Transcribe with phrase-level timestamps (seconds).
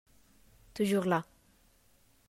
[0.73, 1.23] Toujours là